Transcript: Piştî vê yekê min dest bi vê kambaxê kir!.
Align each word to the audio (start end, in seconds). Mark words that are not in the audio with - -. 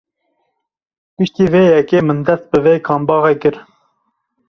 Piştî 1.15 1.45
vê 1.53 1.63
yekê 1.77 1.99
min 2.07 2.19
dest 2.25 2.45
bi 2.51 2.59
vê 2.65 2.75
kambaxê 2.87 3.35
kir!. 3.41 3.55